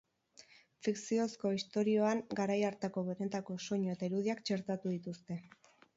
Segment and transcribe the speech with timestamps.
[0.85, 5.39] Fikziozko istorioan garai hartako benetako soinu eta irudiak txertatu dituzue.